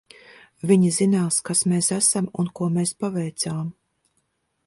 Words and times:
Viņi 0.69 0.87
zinās, 0.95 1.37
kas 1.49 1.61
mēs 1.73 1.91
esam 1.97 2.31
un 2.45 2.49
ko 2.61 2.71
mēs 2.79 2.95
paveicām. 3.05 3.71